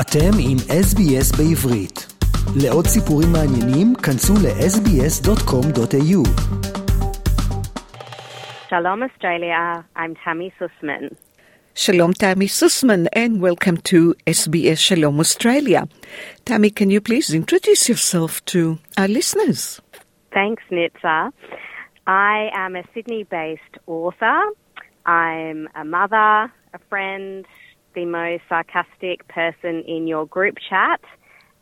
[0.00, 1.98] אתם עם SBS בעברית.
[2.62, 6.20] לעוד סיפורים מעניינים, כנסו ל-sbs.com.au.
[8.70, 9.62] Shalom Australia,
[9.96, 11.04] I'm Tami Sussman.
[11.74, 13.98] Shalom Tami Sussman and welcome to
[14.36, 15.82] SBS Shalom Australia.
[16.46, 18.60] Tami, can you please introduce yourself to
[19.00, 19.60] our listeners?
[20.36, 21.18] Thanks, Nitsa.
[22.06, 24.38] I am a Sydney based author.
[25.06, 27.44] I'm a mother, a friend,
[27.98, 31.00] the most sarcastic person in your group chat,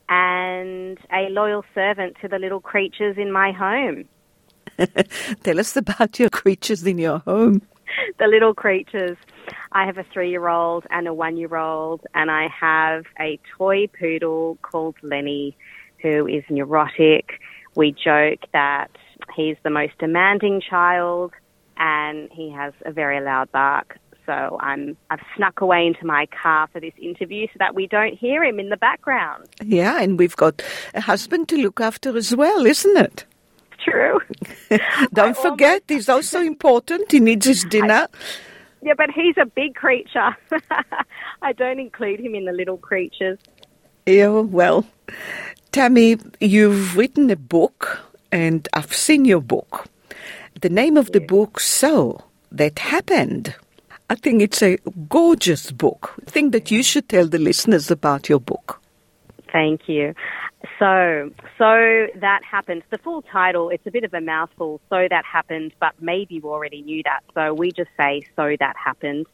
[0.09, 4.05] and a loyal servant to the little creatures in my home.
[5.43, 7.63] Tell us about your creatures in your home.
[8.19, 9.17] the little creatures.
[9.73, 13.39] I have a three year old and a one year old, and I have a
[13.57, 15.57] toy poodle called Lenny
[16.03, 17.41] who is neurotic.
[17.75, 18.91] We joke that
[19.35, 21.33] he's the most demanding child
[21.79, 23.99] and he has a very loud bark.
[24.27, 28.15] So I'm I've snuck away into my car for this interview so that we don't
[28.15, 29.47] hear him in the background.
[29.65, 30.63] Yeah, and we've got
[30.95, 33.25] a husband to look after as well, isn't it?
[33.83, 34.19] True.
[35.13, 37.13] Don't forget, he's also important.
[37.13, 38.09] He needs his dinner.
[38.83, 40.37] Yeah, but he's a big creature.
[41.43, 43.37] I don't include him in the little creatures.
[44.07, 44.87] Yeah, well,
[45.73, 47.99] Tami, you've written a book,
[48.31, 49.87] and I've seen your book.
[50.61, 53.57] The name of the book, So That Happened.
[54.09, 56.15] I think it's a gorgeous book.
[56.27, 58.81] I think that you should tell the listeners about your book.
[59.53, 60.15] Thank you.
[60.79, 62.83] So, so that happened.
[62.91, 64.81] The full title, it's a bit of a mouthful.
[64.91, 67.21] So that happened, but maybe you already knew that.
[67.35, 69.27] So we just say, so that happened.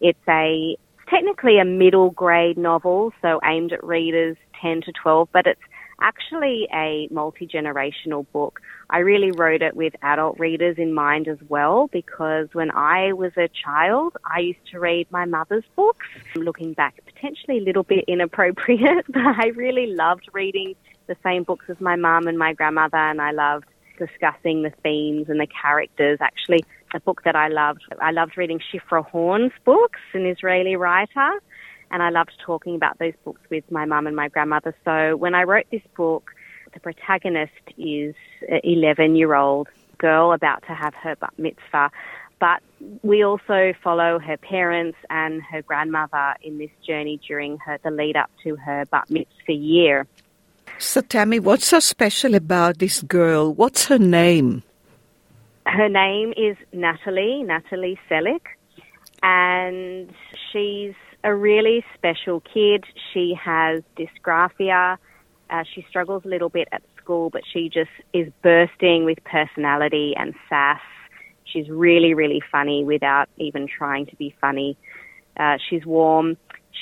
[0.00, 0.76] It's a,
[1.08, 5.60] technically a middle grade novel, so aimed at readers 10 to 12, but it's
[6.02, 8.60] actually a multi generational book.
[8.90, 13.32] I really wrote it with adult readers in mind as well because when I was
[13.36, 16.06] a child, I used to read my mother's books.
[16.36, 20.74] Looking back, potentially a little bit inappropriate, but I really loved reading
[21.06, 23.66] the same books as my mum and my grandmother, and I loved
[23.98, 26.18] discussing the themes and the characters.
[26.20, 31.40] Actually, a book that I loved, I loved reading Shifra Horn's books, an Israeli writer
[31.92, 34.74] and I loved talking about those books with my mum and my grandmother.
[34.84, 36.30] So when I wrote this book,
[36.72, 38.14] the protagonist is
[38.48, 41.90] an 11 year old girl about to have her bat mitzvah.
[42.40, 42.60] But
[43.02, 48.16] we also follow her parents and her grandmother in this journey during her, the lead
[48.16, 50.06] up to her bat mitzvah year.
[50.78, 53.54] So, Tami, what's so special about this girl?
[53.54, 54.64] What's her name?
[55.66, 58.40] Her name is Natalie, Natalie Selick,
[59.22, 60.12] and
[60.50, 60.94] she's
[61.24, 62.84] a really special kid.
[63.12, 64.96] She has dysgraphia.
[65.50, 70.14] Uh, she struggles a little bit at school, but she just is bursting with personality
[70.16, 70.80] and sass.
[71.44, 74.76] She's really, really funny without even trying to be funny.
[75.36, 76.36] Uh, she's warm.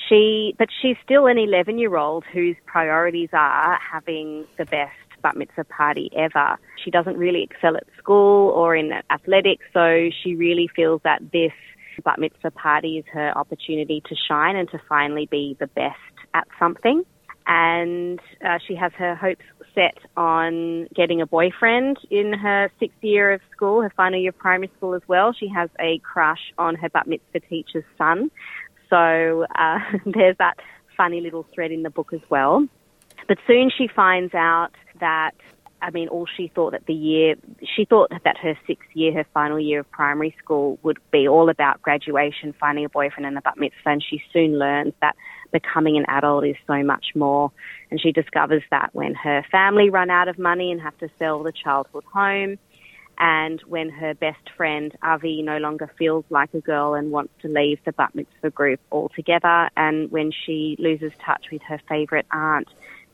[0.08, 5.36] She, but she's still an 11 year old whose priorities are having the best bat
[5.36, 6.58] mitzvah party ever.
[6.82, 11.52] She doesn't really excel at school or in athletics, so she really feels that this
[12.00, 15.96] bat mitzvah party is her opportunity to shine and to finally be the best
[16.34, 17.04] at something.
[17.46, 19.44] And uh, she has her hopes
[19.74, 24.38] set on getting a boyfriend in her sixth year of school, her final year of
[24.38, 25.32] primary school as well.
[25.32, 28.30] She has a crush on her bat mitzvah teacher's son.
[28.88, 30.58] So uh, there's that
[30.96, 32.66] funny little thread in the book as well.
[33.28, 35.34] But soon she finds out that
[35.82, 37.36] I mean, all she thought that the year,
[37.76, 41.48] she thought that her sixth year, her final year of primary school, would be all
[41.48, 43.90] about graduation, finding a boyfriend, and the bat mitzvah.
[43.90, 45.16] And she soon learns that
[45.52, 47.50] becoming an adult is so much more.
[47.90, 51.42] And she discovers that when her family run out of money and have to sell
[51.42, 52.58] the childhood home,
[53.18, 57.48] and when her best friend Avi no longer feels like a girl and wants to
[57.48, 62.68] leave the bat mitzvah group altogether, and when she loses touch with her favourite aunt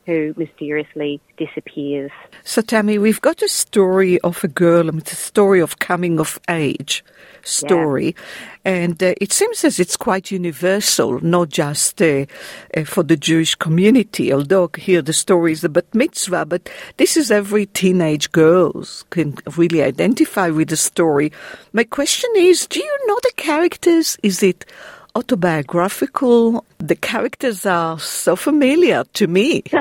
[0.07, 2.11] who mysteriously disappears.
[2.45, 6.17] So, Tami, we've got a story of a girl, and it's a story of coming
[6.17, 7.03] of age
[7.43, 8.15] story,
[8.65, 8.71] yeah.
[8.71, 12.25] and uh, it seems as it's quite universal, not just uh,
[12.75, 17.29] uh, for the Jewish community, although here the story is about mitzvah, but this is
[17.29, 21.33] every teenage girls can really identify with the story.
[21.73, 24.17] My question is, do you know the characters?
[24.23, 24.65] Is it
[25.17, 26.63] autobiographical?
[26.77, 29.63] The characters are so familiar to me.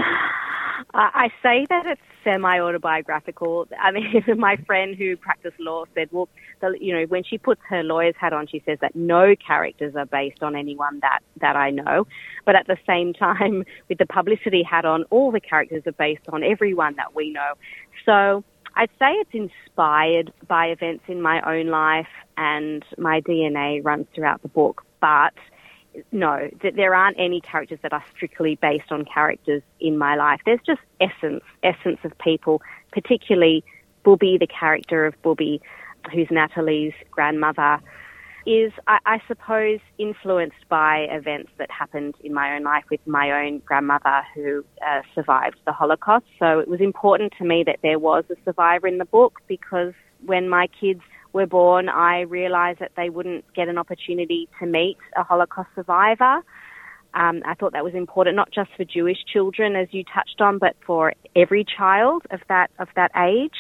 [0.99, 3.69] I say that it's semi-autobiographical.
[3.79, 6.31] I mean, my friend who practiced law said, well,
[6.61, 9.95] the, you know, when she puts her lawyer's hat on, she says that no characters
[9.95, 12.07] are based on anyone that, that I know.
[12.47, 16.27] But at the same time, with the publicity hat on, all the characters are based
[16.31, 17.53] on everyone that we know.
[18.07, 18.43] So
[18.75, 24.41] I'd say it's inspired by events in my own life and my DNA runs throughout
[24.41, 25.35] the book, but
[26.11, 30.41] no, that there aren't any characters that are strictly based on characters in my life.
[30.45, 32.61] There's just essence, essence of people,
[32.93, 33.65] particularly
[34.03, 35.61] Booby, the character of Booby,
[36.13, 37.79] who's Natalie's grandmother,
[38.47, 43.45] is, I, I, suppose, influenced by events that happened in my own life with my
[43.45, 46.27] own grandmother who uh, survived the Holocaust.
[46.39, 49.95] So it was important to me that there was a survivor in the book because
[50.25, 51.03] when my kids
[51.37, 56.43] were born, I realised that they wouldn't get an opportunity to meet a Holocaust survivor.
[57.13, 60.59] Um, I thought that was important, not just for Jewish children, as you touched on,
[60.59, 63.59] but for every child of that of that age.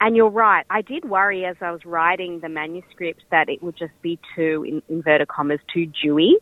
[0.00, 0.64] And you're right.
[0.70, 4.64] I did worry as I was writing the manuscript that it would just be too,
[4.68, 6.32] in inverted commas, too Jewy.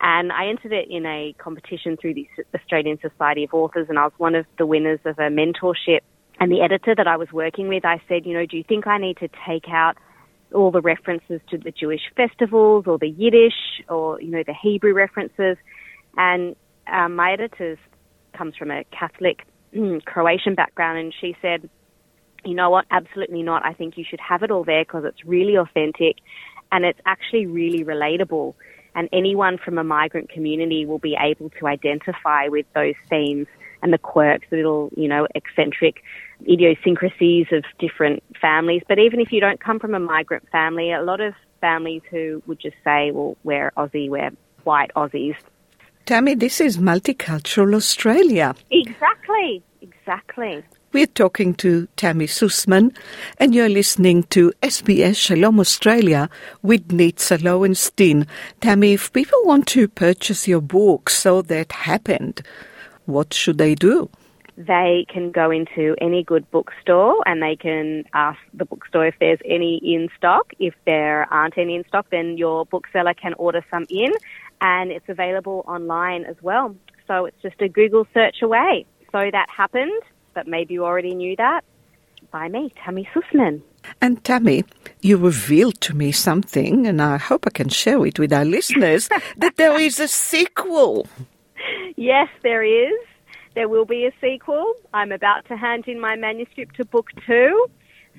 [0.00, 4.04] And I entered it in a competition through the Australian Society of Authors, and I
[4.04, 6.00] was one of the winners of a mentorship.
[6.38, 8.86] And the editor that I was working with, I said, you know, do you think
[8.86, 9.96] I need to take out
[10.56, 14.92] all the references to the Jewish festivals or the Yiddish or, you know, the Hebrew
[14.92, 15.56] references?
[16.16, 16.56] And
[16.86, 17.78] um, my editor
[18.36, 19.46] comes from a Catholic
[20.04, 21.68] Croatian background, and she said,
[22.44, 23.64] you know what, absolutely not.
[23.64, 26.16] I think you should have it all there because it's really authentic
[26.72, 28.54] and it's actually really relatable.
[28.94, 33.46] And anyone from a migrant community will be able to identify with those themes
[33.86, 36.02] and the quirks, the little, you know, eccentric
[36.42, 38.82] idiosyncrasies of different families.
[38.88, 42.42] But even if you don't come from a migrant family, a lot of families who
[42.46, 44.32] would just say, well, we're Aussie, we're
[44.64, 45.36] white Aussies.
[46.04, 48.56] Tami, this is multicultural Australia.
[48.72, 50.64] Exactly, exactly.
[50.92, 52.96] We're talking to Tami Sussman,
[53.38, 56.28] and you're listening to SBS Shalom Australia
[56.62, 58.26] with Nitza Lowenstein.
[58.60, 62.42] Tami, if people want to purchase your book, So That Happened,
[63.06, 64.10] what should they do?
[64.56, 69.38] They can go into any good bookstore and they can ask the bookstore if there's
[69.44, 70.52] any in stock.
[70.58, 74.12] If there aren't any in stock, then your bookseller can order some in,
[74.60, 76.74] and it's available online as well.
[77.06, 78.86] So it's just a Google search away.
[79.12, 80.02] So that happened
[80.36, 81.64] but maybe you already knew that,
[82.30, 83.62] by me, Tami Sussman.
[84.02, 84.64] And Tami,
[85.00, 89.08] you revealed to me something, and I hope I can share it with our listeners,
[89.38, 91.08] that there is a sequel.
[91.96, 92.98] Yes, there is.
[93.54, 94.74] There will be a sequel.
[94.92, 97.66] I'm about to hand in my manuscript to book two.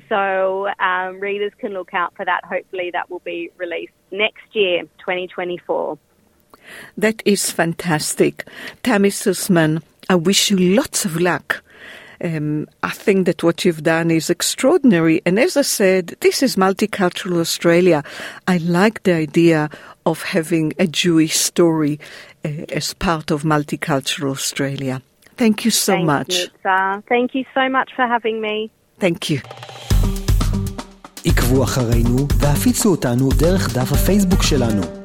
[0.09, 2.43] So um, readers can look out for that.
[2.45, 5.97] Hopefully, that will be released next year, 2024.
[6.97, 8.45] That is fantastic.
[8.83, 11.63] Tami Sussman, I wish you lots of luck
[12.22, 15.22] um, I think that what you've done is extraordinary.
[15.26, 18.02] And as I said, this is multicultural Australia.
[18.46, 19.70] I like the idea
[20.06, 21.98] of having a Jewish story
[22.44, 25.02] uh, as part of multicultural Australia.
[25.36, 26.34] Thank you so Thank much.
[26.38, 28.70] You, Thank you so much for having me.
[28.98, 29.40] Thank you.
[31.24, 34.95] עקבו אחרינו והפיצו אותנו דרך דף הפייסבוק שלנו.